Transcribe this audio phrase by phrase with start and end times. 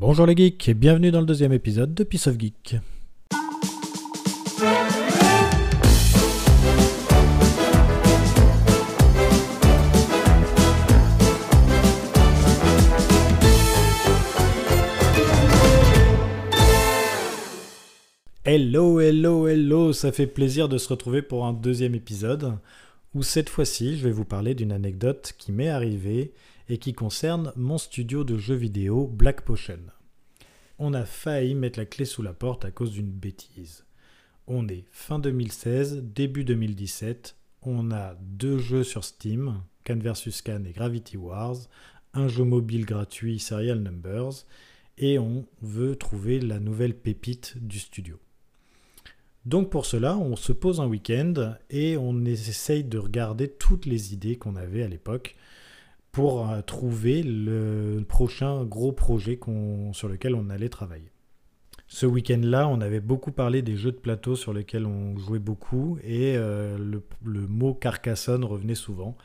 [0.00, 2.76] Bonjour les geeks et bienvenue dans le deuxième épisode de Piece of Geek.
[18.44, 22.56] Hello, hello, hello, ça fait plaisir de se retrouver pour un deuxième épisode
[23.14, 26.32] où cette fois-ci je vais vous parler d'une anecdote qui m'est arrivée
[26.70, 29.80] et qui concerne mon studio de jeux vidéo Black Potion.
[30.78, 33.84] On a failli mettre la clé sous la porte à cause d'une bêtise.
[34.46, 40.62] On est fin 2016, début 2017, on a deux jeux sur Steam, Can vs Can
[40.64, 41.56] et Gravity Wars,
[42.14, 44.46] un jeu mobile gratuit Serial Numbers,
[44.96, 48.16] et on veut trouver la nouvelle pépite du studio.
[49.44, 54.14] Donc pour cela, on se pose un week-end et on essaye de regarder toutes les
[54.14, 55.36] idées qu'on avait à l'époque
[56.12, 59.38] pour euh, trouver le prochain gros projet
[59.92, 61.10] sur lequel on allait travailler.
[61.92, 65.98] Ce week-end-là, on avait beaucoup parlé des jeux de plateau sur lesquels on jouait beaucoup
[66.04, 69.16] et euh, le, mot Carcassonne revenait souvent.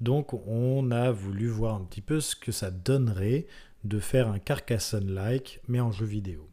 [0.00, 3.46] Donc on a voulu voir un petit peu ce que ça donnerait
[3.84, 6.48] de faire un Carcassonne-like mais en jeu vidéo.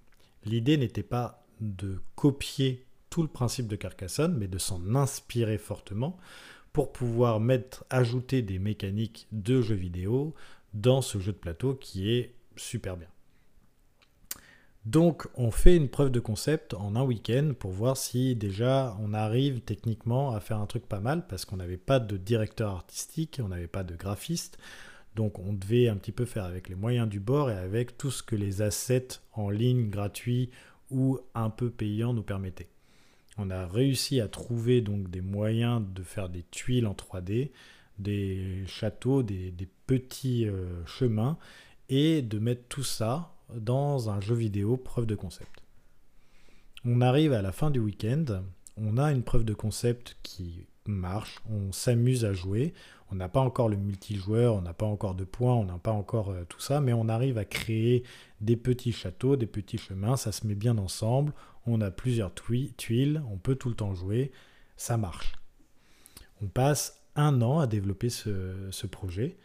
[0.46, 6.18] L'idée n'était pas de copier tout le principe de Carcassonne mais de s'en inspirer fortement
[6.76, 10.36] pour pouvoir mettre, ajouter des mécaniques de jeux vidéo
[10.74, 13.08] dans ce jeu de plateau qui est super bien.
[14.84, 19.14] Donc on fait une preuve de concept en un week-end pour voir si déjà on
[19.14, 23.40] arrive techniquement à faire un truc pas mal parce qu'on n'avait pas de directeur artistique,
[23.42, 24.58] on n'avait pas de graphiste.
[25.16, 28.12] Donc on devait un petit peu faire avec les moyens du bord et avec tout
[28.12, 30.50] ce que les assets en ligne gratuits
[30.92, 32.75] ou un peu payants nous permettaient.
[33.38, 37.52] On a réussi à trouver donc des moyens de faire des tuiles en 3D,
[38.00, 39.54] des châteaux, des,
[39.88, 41.38] petits euh, chemins,
[41.90, 45.62] et de mettre tout ça dans un jeu vidéo preuve de concept.
[46.84, 48.26] On arrive à la fin du week-end,
[48.78, 52.74] on a une preuve de concept qui marche, on s'amuse à jouer,
[53.12, 55.92] on n'a pas encore le multijoueur, on n'a pas encore de points, on n'a pas
[55.92, 58.04] encore euh, tout ça, mais on arrive à créer
[58.42, 61.34] des petits châteaux, des petits chemins, ça se met bien ensemble,
[61.68, 64.32] on a plusieurs tuiles, on peut tout le temps jouer,
[64.78, 65.34] ça marche.
[66.42, 69.38] On passe un an à développer ce, projet,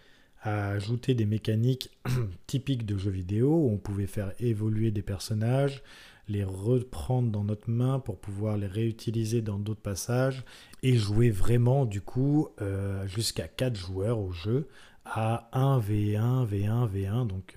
[0.42, 1.90] à ajouter des mécaniques
[2.46, 5.82] typiques de jeux vidéo on pouvait faire évoluer des personnages,
[6.30, 10.44] les reprendre dans notre main pour pouvoir les réutiliser dans d'autres passages
[10.82, 14.68] et jouer vraiment du coup euh, jusqu'à 4 joueurs au jeu
[15.04, 17.56] à 1 V1, V1, V1, donc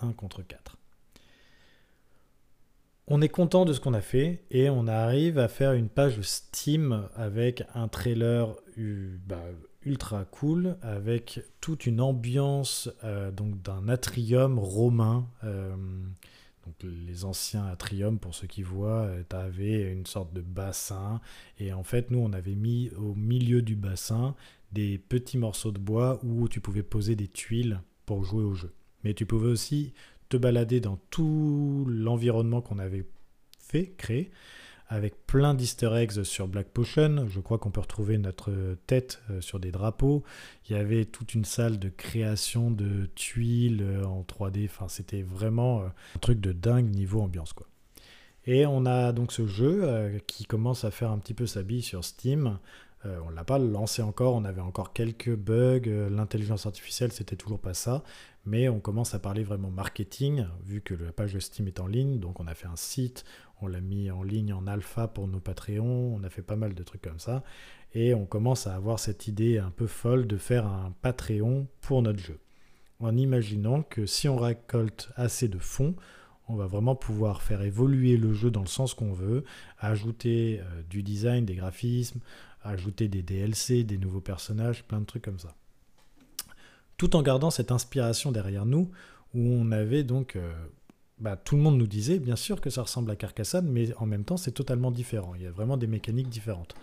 [0.00, 0.76] 1 euh, contre 4
[3.10, 6.20] on est content de ce qu'on a fait et on arrive à faire une page
[6.20, 8.54] Steam avec un trailer
[9.26, 9.42] bah,
[9.82, 15.26] ultra cool avec toute une ambiance euh, donc d'un atrium romain.
[16.82, 21.20] Les anciens atriums, pour ceux qui voient, euh, tu avais une sorte de bassin
[21.58, 24.34] et en fait nous on avait mis au milieu du bassin
[24.72, 28.72] des petits morceaux de bois où tu pouvais poser des tuiles pour jouer au jeu.
[29.04, 29.92] Mais tu pouvais aussi
[30.28, 33.06] te balader dans tout l'environnement qu'on avait
[33.58, 34.30] fait, créé,
[34.88, 37.26] avec plein d'easter eggs sur Black Potion.
[37.28, 38.52] Je crois qu'on peut retrouver notre
[38.86, 40.24] tête euh, sur des drapeaux.
[40.68, 44.64] Il y avait toute une salle de création de tuiles euh, en 3D.
[44.64, 47.66] Enfin, c'était vraiment euh, un truc de dingue niveau ambiance, quoi.
[48.46, 51.82] Et on a donc ce jeu qui commence à faire un petit peu sa bille
[51.82, 52.58] sur Steam.
[53.04, 57.58] on ne l'a pas lancé encore, on avait encore quelques bugs, l'intelligence artificielle c'était toujours
[57.58, 58.04] pas ça,
[58.46, 61.86] mais on commence à parler vraiment marketing, vu que la page de Steam est en
[61.86, 63.26] ligne, donc on a fait un site,
[63.60, 66.74] on l'a mis en ligne en alpha pour nos Patreons, on a fait pas mal
[66.74, 67.42] de trucs comme ça,
[67.94, 72.02] et on commence à avoir cette idée un peu folle de faire un Patreon pour
[72.02, 72.38] notre jeu,
[73.00, 75.94] en imaginant que si on récolte assez de fonds,
[76.48, 79.44] on va vraiment pouvoir faire évoluer le jeu dans le sens qu'on veut,
[79.78, 82.20] ajouter euh, du design, des graphismes,
[82.62, 85.54] ajouter des DLC, des nouveaux personnages, plein de trucs comme ça.
[86.96, 88.90] Tout en gardant cette inspiration derrière nous,
[89.34, 90.36] où on avait donc...
[90.36, 90.52] Euh,
[91.20, 94.06] bah, tout le monde nous disait, bien sûr que ça ressemble à Carcassonne, mais en
[94.06, 95.34] même temps c'est totalement différent.
[95.34, 96.74] Il y a vraiment des mécaniques différentes.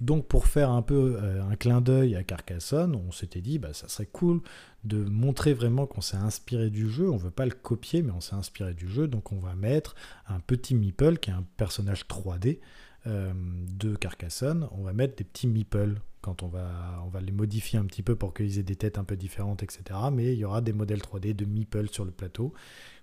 [0.00, 3.72] Donc pour faire un peu euh, un clin d'œil à Carcassonne, on s'était dit bah
[3.72, 4.42] ça serait cool
[4.84, 7.10] de montrer vraiment qu'on s'est inspiré du jeu.
[7.10, 9.08] On veut pas le copier, mais on s'est inspiré du jeu.
[9.08, 9.94] Donc on va mettre
[10.28, 12.60] un petit meeple qui est un personnage 3D
[13.06, 14.68] euh, de Carcassonne.
[14.72, 18.02] On va mettre des petits meeples quand on va, on va les modifier un petit
[18.02, 19.82] peu pour qu'ils aient des têtes un peu différentes, etc.
[20.12, 22.52] Mais il y aura des modèles 3D de meeple sur le plateau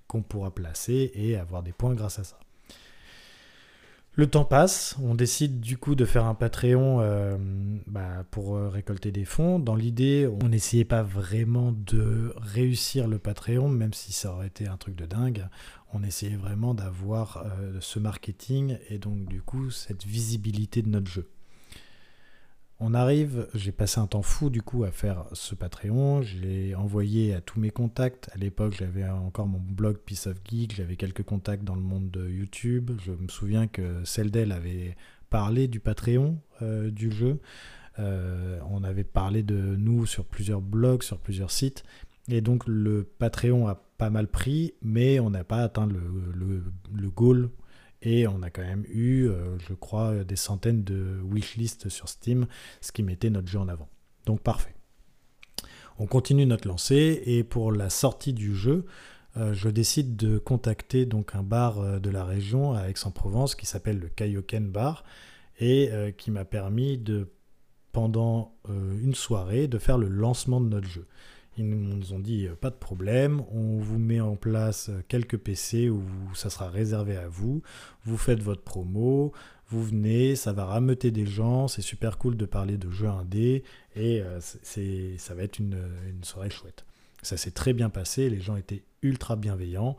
[0.08, 2.40] qu'on pourra placer et avoir des points grâce à ça.
[4.16, 7.36] Le temps passe, on décide du coup de faire un Patreon euh,
[7.88, 9.58] bah, pour euh, récolter des fonds.
[9.58, 14.68] Dans l'idée, on n'essayait pas vraiment de réussir le Patreon, même si ça aurait été
[14.68, 15.48] un truc de dingue.
[15.94, 21.10] On essayait vraiment d'avoir euh, ce marketing et donc du coup cette visibilité de notre
[21.10, 21.28] jeu.
[22.86, 26.76] On arrive, j'ai passé un temps fou du coup à faire ce Patreon, je l'ai
[26.76, 28.30] envoyé à tous mes contacts.
[28.34, 32.12] À l'époque, j'avais encore mon blog Piece of Geek, j'avais quelques contacts dans le monde
[32.12, 32.92] de YouTube.
[33.06, 34.98] Je me souviens que Celdel avait
[35.30, 37.40] parlé du Patreon euh, du jeu.
[38.00, 41.86] Euh, on avait parlé de nous sur plusieurs blogs, sur plusieurs sites.
[42.28, 47.50] Et donc le Patreon a pas mal pris, mais on n'a pas atteint le goal
[48.04, 52.48] et on a quand même eu, euh, je crois, des centaines de wishlists sur Steam,
[52.82, 53.90] ce qui mettait notre jeu en avant.
[54.26, 54.76] Donc parfait.
[56.00, 58.86] On continue notre lancée et pour la sortie du jeu,
[59.38, 63.66] euh, je décide de contacter donc un bar euh, de la région à Aix-en-Provence qui
[63.66, 65.04] s'appelle le Kaioken Bar
[65.60, 67.32] et qui m'a permis de
[67.92, 71.06] pendant une soirée de faire le lancement de notre jeu.
[71.58, 75.38] Ils nous ont dit euh, pas de problème, on vous met en place euh, quelques
[75.38, 76.04] PC où
[76.34, 77.62] ça sera réservé à vous,
[78.06, 79.34] vous faites votre promo,
[79.70, 83.64] vous venez, ça va rameuter des gens, c'est super cool de parler de jeux indés.
[83.96, 85.78] Et euh, c'est, ça va être une,
[86.24, 86.86] soirée chouette.
[87.22, 89.96] Ça s'est très bien passé, les gens étaient ultra bienveillants.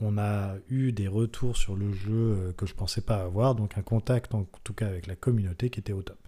[0.00, 3.82] On a eu des retours sur le jeu que je pensais pas avoir, donc un
[3.82, 6.18] contact en tout cas avec la communauté qui était au top.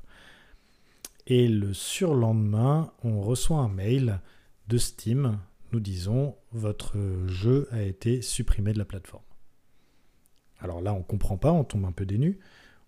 [1.29, 4.21] Et le surlendemain, on reçoit un mail
[4.71, 5.39] de Steam,
[5.73, 6.97] nous disons votre
[7.27, 9.25] jeu a été supprimé de la plateforme.
[10.61, 12.39] Alors là, on comprend pas, on tombe un peu dénu.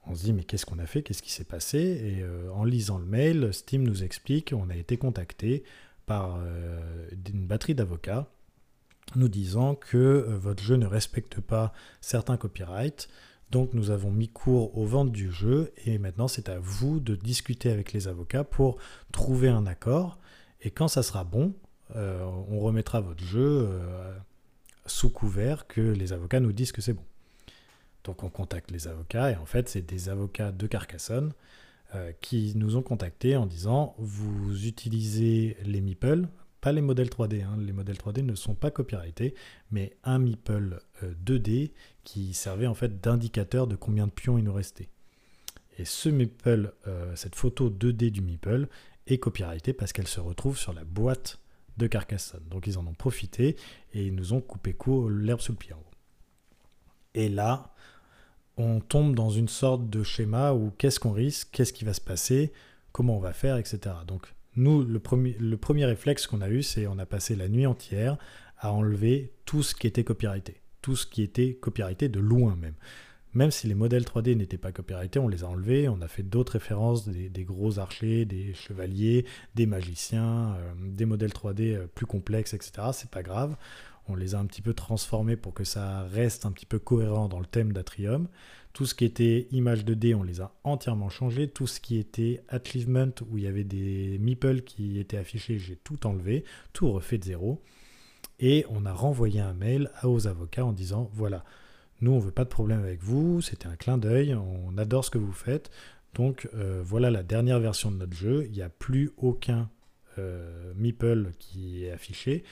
[0.07, 1.79] On se dit mais qu'est-ce qu'on a fait, qu'est-ce qui s'est passé?
[1.79, 5.65] Et euh, en lisant le mail, Steam nous explique on a été contacté
[6.07, 8.29] par euh, une batterie d'avocats
[9.17, 13.09] nous disant que euh, votre jeu ne respecte pas certains copyrights.
[13.51, 17.17] Donc nous avons mis cours aux ventes du jeu et maintenant c'est à vous de
[17.17, 18.79] discuter avec les avocats pour
[19.11, 20.21] trouver un accord.
[20.61, 21.55] Et quand ça sera bon,
[21.97, 24.17] euh, on remettra votre jeu euh,
[24.87, 27.05] sous couvert que les avocats nous disent que c'est bon.
[28.05, 31.33] Donc on contacte les avocats et en fait c'est des avocats de Carcassonne
[31.95, 36.27] euh, qui nous ont contactés en disant vous utilisez les meeples,
[36.61, 37.57] pas les modèles 3D, hein.
[37.59, 39.35] les modèles 3D ne sont pas copyrightés,
[39.71, 41.73] mais un meeple 2D
[42.05, 44.89] qui servait en fait d'indicateur de combien de pions il nous restait.
[45.79, 46.73] Et ce meeple,
[47.17, 48.69] cette photo 2D du meeple
[49.09, 51.42] est copyrightée parce qu'elle se retrouve sur la boîte
[51.77, 52.45] de Carcassonne.
[52.51, 53.57] Donc ils en ont profité
[53.93, 55.75] et ils nous ont coupé court l'herbe sous le pied.
[57.15, 57.75] Et là,
[58.57, 62.01] on tombe dans une sorte de schéma où qu'est-ce qu'on risque, qu'est-ce qui va se
[62.01, 62.53] passer,
[62.93, 63.95] comment on va faire, etc.
[64.07, 67.49] Donc nous, le premier, le premier réflexe qu'on a eu, c'est on a passé la
[67.49, 68.19] nuit entière
[68.59, 70.61] à enlever tout ce qui était copyrighté.
[70.83, 72.75] Tout ce qui était copyrighté de loin même.
[73.35, 75.89] Même si les modèles 3D n'étaient pas copyrightés, on les a enlevés.
[75.89, 79.25] On a fait d'autres références, des, gros archers, des chevaliers,
[79.55, 82.89] des magiciens, euh, des modèles 3D euh, plus complexes, etc.
[82.93, 83.57] C'est pas grave.
[84.09, 87.29] On les a un petit peu transformés pour que ça reste un petit peu cohérent
[87.29, 88.29] dans le thème d'Atrium.
[88.73, 91.49] Tout ce qui était image 2D, on les a entièrement changés.
[91.49, 95.77] Tout ce qui était achievement, où il y avait des meeples qui étaient affichés, j'ai
[95.77, 97.63] tout enlevé, tout refait de zéro.
[98.41, 101.45] Et on a renvoyé un mail aux avocats en disant voilà,
[102.03, 105.11] nous, on veut pas de problème avec vous, c'était un clin d'œil, on adore ce
[105.11, 105.71] que vous faites.
[106.15, 109.71] Donc euh, voilà la dernière version de notre jeu, il n'y a plus aucun
[110.19, 112.43] euh, meeple qui est affiché.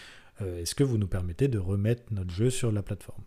[0.41, 3.25] Euh, est-ce que vous nous permettez de remettre notre jeu sur la plateforme?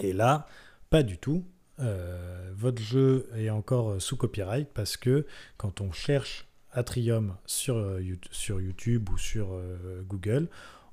[0.00, 0.46] Et là,
[0.90, 1.44] pas du tout.
[1.78, 7.98] votre jeu est encore sous copyright parce que quand on cherche Atrium sur,
[8.30, 9.58] sur YouTube ou sur
[10.06, 10.48] Google,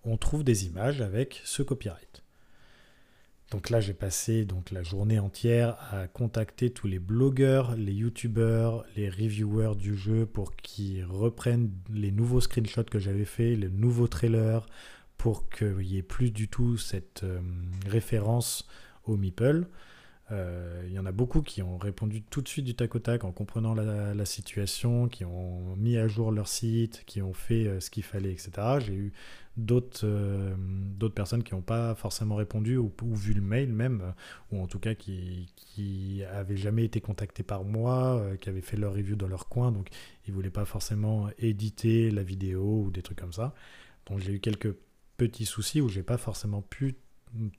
[0.05, 2.23] on trouve des images avec ce copyright.
[3.51, 8.85] Donc là, j'ai passé donc la journée entière à contacter tous les blogueurs, les youtubeurs,
[8.97, 14.09] les reviewers du jeu pour qu'ils reprennent les nouveaux screenshots que j'avais fait, les nouveaux
[14.09, 14.65] trailers,
[15.17, 17.39] pour qu'il n'y ait plus du tout cette euh,
[17.85, 18.67] référence
[19.05, 19.67] au Meeple.
[20.31, 22.99] Euh, il y en a beaucoup qui ont répondu tout de suite du tac au
[22.99, 27.67] tac en comprenant la, situation, qui ont mis à jour leur site, qui ont fait
[27.67, 28.51] euh, ce qu'il fallait, etc.
[28.79, 29.13] J'ai eu
[29.55, 34.13] d'autres euh, d'autres personnes qui n'ont pas forcément répondu ou, vu le mail même,
[34.51, 38.77] ou en tout cas qui, qui avaient jamais été contactés par moi, qui avaient fait
[38.77, 39.87] leur review dans leur coin, donc
[40.27, 43.53] ils voulaient pas forcément éditer la vidéo ou des trucs comme ça.
[44.07, 44.75] Donc j'ai eu quelques
[45.15, 46.95] petits soucis où j'ai pas forcément pu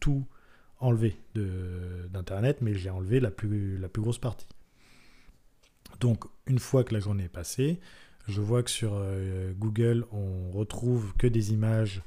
[0.01, 0.27] tout
[0.81, 4.47] enlevé d'Internet, mais j'ai enlevé la plus, la plus grosse partie.
[6.01, 7.81] Donc, une fois que la journée est passée,
[8.29, 12.03] je vois que sur euh, Google, on retrouve que des images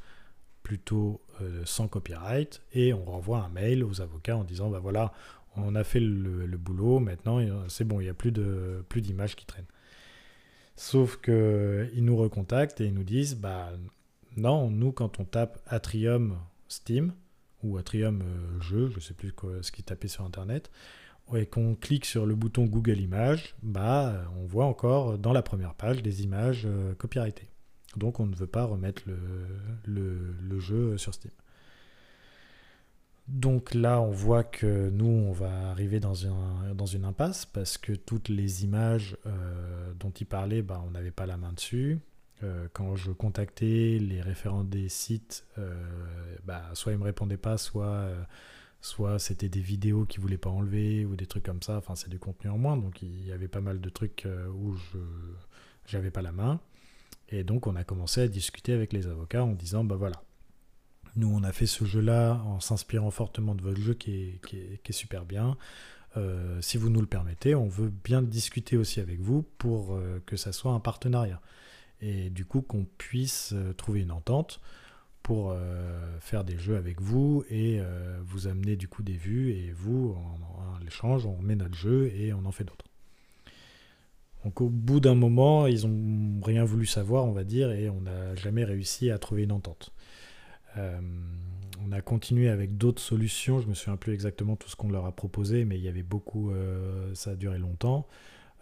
[0.63, 5.11] plutôt euh, sans copyright et on renvoie un mail aux avocats en disant bah voilà,
[5.55, 9.35] on a fait le, boulot, maintenant c'est bon, il n'y a plus de plus d'images
[9.35, 9.65] qui traînent.
[10.75, 13.71] Sauf qu'ils nous recontactent et ils nous disent bah
[14.37, 16.37] non, nous quand on tape Atrium
[16.67, 17.13] Steam
[17.63, 20.71] ou Atrium euh, jeu, je ne sais plus ce qui tapait sur internet,
[21.35, 25.75] et qu'on clique sur le bouton Google Images, bah on voit encore dans la première
[25.75, 27.47] page des images euh, copyrightées.
[27.95, 29.03] Donc on ne veut pas remettre
[29.85, 31.31] le jeu sur Steam.
[33.31, 38.27] Donc là, on voit que nous, on va arriver dans, une impasse parce que toutes
[38.27, 41.99] les images euh, dont il parlait, bah, on n'avait pas la main dessus.
[42.43, 45.73] Euh, quand je contactais les référents des sites, euh,
[46.43, 48.09] bah, soit ils me répondaient pas, soit,
[48.81, 51.77] soit c'était des vidéos qu'ils voulaient pas enlever ou des trucs comme ça.
[51.77, 54.75] Enfin, c'est du contenu en moins, donc il y avait pas mal de trucs où
[54.75, 56.59] je n'avais pas la main.
[57.29, 60.21] Et donc, on a commencé à discuter avec les avocats en disant, bah voilà,
[61.15, 65.25] nous, on a fait ce jeu-là en s'inspirant fortement de votre jeu qui est, super
[65.25, 65.57] bien.
[66.17, 70.21] Euh, si vous nous le permettez, on veut bien discuter aussi avec vous pour euh,
[70.25, 71.41] que ça soit un partenariat.
[72.01, 74.59] Et du coup, qu'on puisse euh, trouver une entente
[75.23, 75.55] pour
[76.19, 77.79] faire des jeux avec vous et
[78.23, 79.51] vous amener du coup des vues.
[79.51, 82.87] Et vous, en, l'échange, on met notre jeu et on en fait d'autres.
[84.43, 88.01] Donc au bout d'un moment, ils n'ont rien voulu savoir, on va dire, et on
[88.01, 89.93] n'a jamais réussi à trouver une entente.
[90.77, 90.99] Euh,
[91.85, 93.59] on a continué avec d'autres solutions.
[93.59, 96.03] Je me souviens plus exactement tout ce qu'on leur a proposé, mais il y avait
[96.03, 96.51] beaucoup.
[96.51, 98.07] Euh, ça a duré longtemps.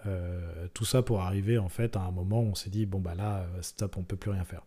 [0.06, 3.00] Euh, tout ça pour arriver en fait à un moment où on s'est dit bon
[3.00, 4.64] bah là stop, on peut plus rien faire.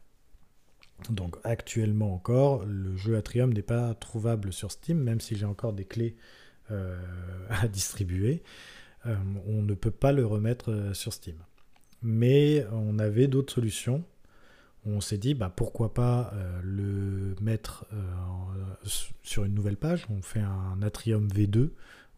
[1.10, 5.72] Donc actuellement encore, le jeu Atrium n'est pas trouvable sur Steam, même si j'ai encore
[5.72, 6.16] des clés
[7.50, 8.42] à distribuer.
[9.04, 11.36] on ne peut pas le remettre sur Steam.
[12.02, 14.04] Mais on avait d'autres solutions
[14.84, 18.88] on s'est dit bah, pourquoi pas euh, le mettre euh,
[19.22, 20.06] sur une nouvelle page.
[20.10, 21.70] On fait un Atrium V2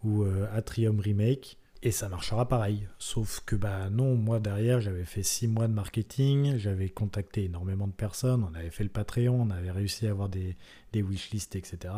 [0.02, 2.88] ou euh, Atrium Remake et ça marchera pareil.
[2.98, 7.86] Sauf que bah non, moi derrière j'avais fait six mois de marketing, j'avais contacté énormément
[7.86, 10.56] de personnes, on avait fait le Patreon, on avait réussi à avoir des,
[10.92, 11.94] des wishlists, etc.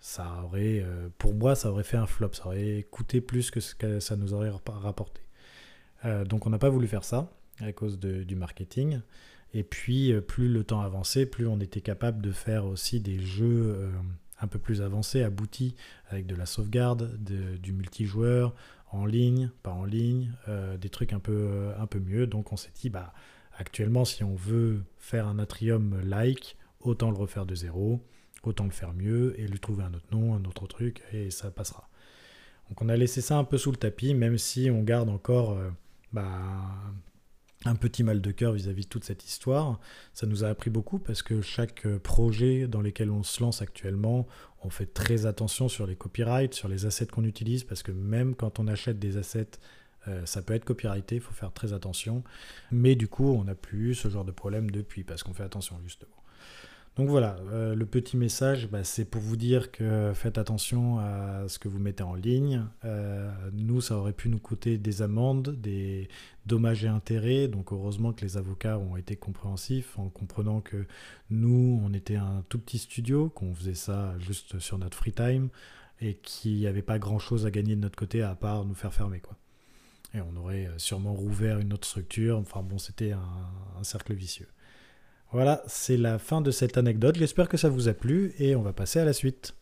[0.00, 0.84] Ça aurait,
[1.18, 4.14] pour moi, ça aurait fait un flop, ça aurait coûté plus que ce que ça
[4.16, 5.20] nous aurait rapporté.
[6.26, 7.30] donc on n'a pas voulu faire ça
[7.60, 9.00] à cause du marketing.
[9.56, 13.18] Et puis, euh, plus le temps avançait, plus on était capable de faire aussi des
[13.18, 13.90] jeux euh,
[14.40, 15.76] un peu plus avancés, aboutis,
[16.10, 18.54] avec de la sauvegarde, du multijoueur,
[18.90, 22.26] en ligne, pas en ligne, euh, des trucs un peu, un peu mieux.
[22.26, 23.12] Donc on s'est dit, bah,
[23.56, 28.00] actuellement, si on veut faire un Atrium-like, autant le refaire de zéro,
[28.42, 31.50] autant le faire mieux et lui trouver un autre nom, un autre truc, et ça
[31.50, 31.88] passera.
[32.68, 35.56] Donc on a laissé ça un peu sous le tapis, même si on garde encore
[36.12, 36.24] bah,
[37.66, 39.80] un petit mal de cœur vis-à-vis de toute cette histoire.
[40.12, 43.62] Ça nous a appris beaucoup parce que chaque euh, projet dans lequel on se lance
[43.62, 44.26] actuellement,
[44.62, 48.34] on fait très attention sur les copyrights, sur les assets qu'on utilise, parce que même
[48.34, 49.58] quand on achète des assets,
[50.08, 52.22] euh, ça peut être copyrighté, il faut faire très attention.
[52.70, 55.44] Mais du coup, on n'a plus eu ce genre de problème depuis, parce qu'on fait
[55.44, 56.15] attention justement.
[56.96, 61.46] Donc voilà, euh, le petit message, bah, c'est pour vous dire que faites attention à
[61.46, 62.64] ce que vous mettez en ligne.
[62.86, 66.08] Euh, nous, ça aurait pu nous coûter des amendes, des
[66.46, 67.48] dommages et intérêts.
[67.48, 70.86] Donc heureusement que les avocats ont été compréhensifs en comprenant que
[71.28, 75.50] nous, on était un tout petit studio, qu'on faisait ça juste sur notre free time
[76.00, 78.94] et qu'il n'y avait pas grand-chose à gagner de notre côté à part nous faire
[78.94, 79.20] fermer.
[79.20, 79.36] quoi.
[80.14, 82.38] Et on aurait sûrement rouvert une autre structure.
[82.38, 84.48] Enfin bon, c'était un cercle vicieux.
[85.32, 87.16] Voilà, c'est la fin de cette anecdote.
[87.16, 89.54] J'espère que ça vous a plu et on va passer à la suite.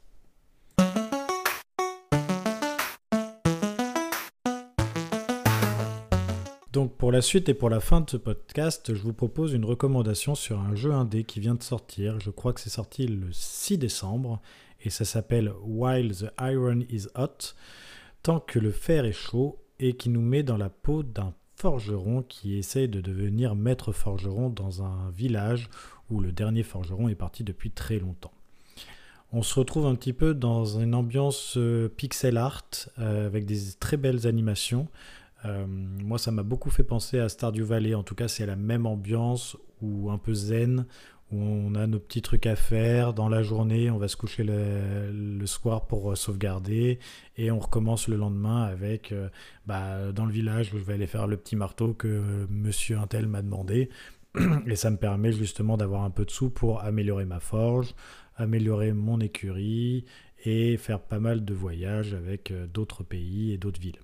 [6.70, 9.64] Donc pour la suite et pour la fin de ce podcast, je vous propose une
[9.64, 12.18] recommandation sur un jeu indé qui vient de sortir.
[12.20, 14.42] Je crois que c'est sorti le 6 décembre
[14.82, 17.54] et ça s'appelle While the Iron is Hot,
[18.22, 22.22] tant que le fer est chaud et qui nous met dans la peau d'un forgeron
[22.22, 25.68] qui essaye de devenir maître forgeron dans un village
[26.10, 28.32] où le dernier forgeron est parti depuis très longtemps.
[29.32, 32.64] On se retrouve un petit peu dans une ambiance euh, pixel art
[32.98, 34.86] euh, avec des très belles animations.
[35.44, 37.94] Euh, moi, ça m'a beaucoup fait penser à Stardew Valley.
[37.94, 40.86] En tout cas, c'est la même ambiance ou un peu zen,
[41.32, 45.46] on a nos petits trucs à faire dans la journée, on va se coucher le,
[45.46, 46.98] soir pour euh, sauvegarder
[47.36, 49.28] et on recommence le lendemain avec euh,
[49.66, 53.42] bah, dans le village je vais aller faire le petit marteau que monsieur Intel m'a
[53.42, 53.90] demandé
[54.66, 57.94] et ça me permet justement d'avoir un peu de sous pour améliorer ma forge,
[58.36, 60.04] améliorer mon écurie
[60.44, 64.00] et faire pas mal de voyages avec euh, d'autres pays et d'autres villes.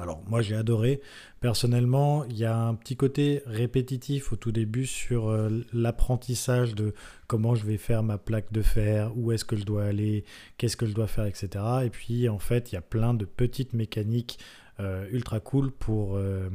[0.00, 1.00] Alors moi j'ai adoré.
[1.40, 6.94] Personnellement, il y a un petit côté répétitif au tout début sur euh, l'apprentissage de
[7.26, 10.24] comment je vais faire ma plaque de fer, où est-ce que je dois aller,
[10.56, 11.64] qu'est-ce que je dois faire, etc.
[11.84, 14.38] Et puis en fait, il y a plein de petites mécaniques
[14.80, 16.48] euh, ultra cool pour euh,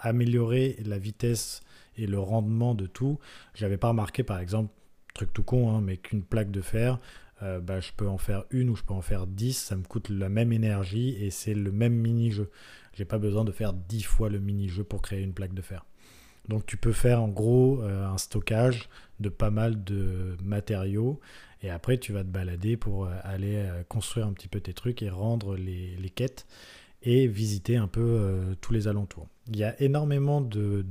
[0.00, 1.60] améliorer la vitesse
[1.96, 3.18] et le rendement de tout.
[3.54, 4.72] J'avais pas remarqué par exemple,
[5.14, 6.98] truc tout con, hein, mais qu'une plaque de fer,
[7.42, 9.84] euh, bah, je peux en faire une ou je peux en faire 10, ça me
[9.84, 12.50] coûte la même énergie et c'est le même mini-jeu.
[12.92, 15.84] J'ai pas besoin de faire 10 fois le mini-jeu pour créer une plaque de fer.
[16.48, 18.88] Donc tu peux faire en gros euh, un stockage
[19.20, 21.20] de pas mal de matériaux
[21.62, 25.02] et après tu vas te balader pour euh, aller construire un petit peu tes trucs
[25.02, 26.46] et rendre les, quêtes
[27.02, 29.28] et visiter un peu tous les alentours.
[29.48, 30.84] Il y a énormément de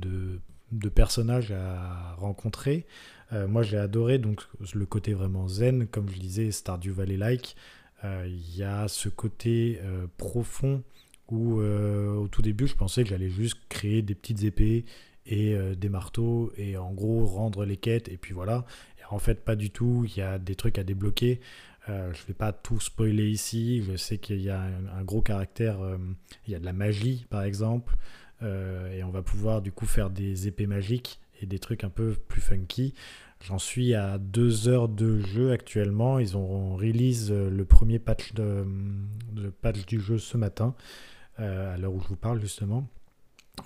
[0.88, 2.86] personnages à rencontrer.
[3.32, 4.42] Euh, moi, j'ai adoré donc
[4.74, 7.56] le côté vraiment zen, comme je disais, Stardew Valley-like.
[8.04, 10.82] Euh, il y a ce côté euh, profond
[11.28, 14.84] où, au tout début, je pensais que j'allais juste créer des petites épées
[15.26, 18.64] et des marteaux et en gros rendre les quêtes et puis voilà.
[19.10, 20.04] En fait, pas du tout.
[20.08, 21.40] Il y a des trucs à débloquer.
[21.86, 23.84] je ne vais pas tout spoiler ici.
[23.84, 25.78] Je sais qu'il y a un, gros caractère.
[26.48, 27.94] il y a de la magie, par exemple.
[28.42, 32.14] Et on va pouvoir du coup faire des épées magiques et des trucs un peu
[32.28, 32.94] plus funky.
[33.42, 36.18] J'en suis à deux heures de jeu actuellement.
[36.18, 40.74] Ils ont release euh, le premier patch, du jeu ce matin,
[41.38, 42.86] euh, à l'heure où je vous parle justement.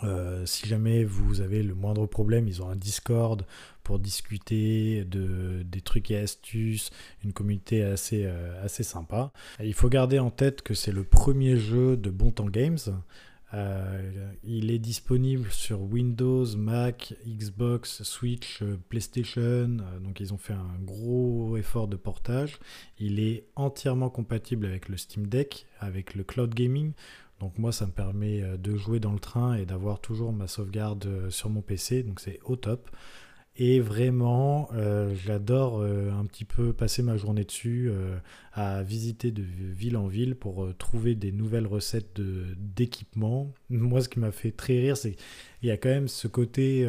[0.02, 3.45] Euh, si jamais vous avez le moindre problème, ils ont un Discord
[3.83, 6.90] pour discuter de, des trucs et astuces,
[7.25, 8.26] une communauté assez,
[8.62, 9.31] assez sympa.
[9.62, 12.78] Il faut garder en tête que c'est le premier jeu de Bon Temps Games.
[13.54, 19.78] Euh, il est disponible sur Windows, Mac, Xbox, Switch, euh, PlayStation.
[19.80, 22.58] Euh, donc ils ont fait un gros effort de portage.
[22.99, 26.92] Il est entièrement compatible avec le Steam Deck, avec le cloud gaming.
[27.38, 31.30] Donc moi ça me permet de jouer dans le train et d'avoir toujours ma sauvegarde
[31.30, 32.02] sur mon PC.
[32.02, 32.90] Donc c'est au top.
[33.56, 38.16] Et vraiment, euh, j'adore euh, un petit peu passer ma journée dessus, euh,
[38.52, 43.52] à visiter de ville en ville pour trouver des nouvelles recettes d'équipement.
[43.70, 46.84] Moi, ce qui m'a fait très rire, c'est qu'il y a quand même ce côté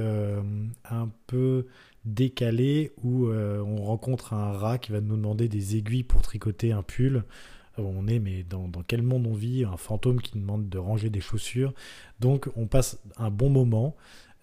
[0.89, 1.67] un peu
[2.03, 6.83] décalé où on rencontre un rat qui va nous demander des aiguilles pour tricoter un
[6.83, 7.23] pull.
[7.77, 9.65] On est, mais dans, dans quel monde on vit?
[9.65, 11.73] Un fantôme qui demande de ranger des chaussures.
[12.19, 13.95] Donc, on passe un bon moment.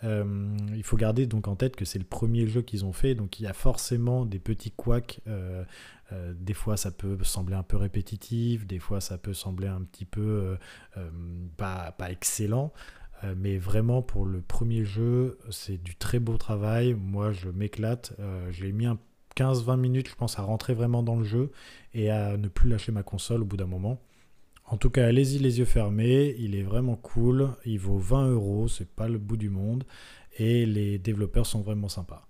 [0.05, 3.15] Euh, il faut garder donc en tête que c'est le premier jeu qu'ils ont fait,
[3.15, 5.21] donc il y a forcément des petits couacs.
[5.27, 5.65] Euh,
[6.13, 9.83] euh, des fois, ça peut sembler un peu répétitif, des fois, ça peut sembler un
[9.83, 10.57] petit peu
[11.57, 12.73] pas, pas, excellent.
[13.37, 16.95] mais vraiment, pour le premier jeu, c'est du très beau travail.
[16.95, 18.15] Moi, je m'éclate.
[18.51, 18.99] J'ai mis un
[19.37, 21.51] 15-20 minutes, je pense, à rentrer vraiment dans le jeu
[21.95, 23.99] et à ne plus lâcher ma console au bout d'un moment.
[24.73, 28.69] En tout cas, allez-y les yeux fermés, il est vraiment cool, il vaut 20 euros,
[28.69, 29.85] c'est pas le bout du monde,
[30.39, 32.27] et les développeurs sont vraiment sympas.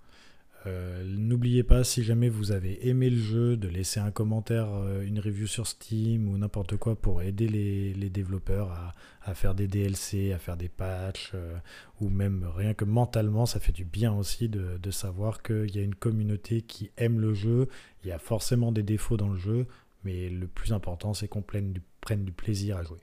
[0.66, 5.06] Euh, n'oubliez pas, si jamais vous avez aimé le jeu, de laisser un commentaire, euh,
[5.06, 8.92] une review sur Steam ou n'importe quoi pour aider les, développeurs
[9.24, 11.56] à, faire des DLC, à faire des patchs, euh,
[12.00, 15.82] ou même rien que mentalement, ça fait du bien aussi de, savoir qu'il y a
[15.82, 17.68] une communauté qui aime le jeu.
[18.02, 19.66] Il y a forcément des défauts dans le jeu,
[20.02, 23.00] mais le plus important, c'est qu'on prenne prennent du plaisir à jouer.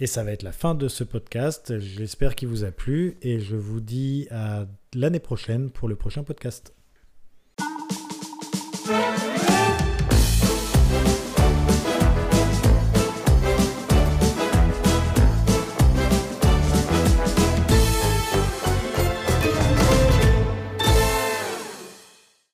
[0.00, 1.78] Et ça va être la fin de ce podcast.
[1.78, 6.24] J'espère qu'il vous a plu et je vous dis à l'année prochaine pour le prochain
[6.24, 6.74] podcast.